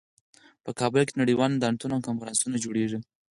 په 0.63 0.71
کابل 0.79 1.01
کې 1.07 1.19
نړیوال 1.21 1.49
نندارتونونه 1.53 2.01
او 2.01 2.07
کنفرانسونه 2.07 2.57
جوړیږي 2.63 2.99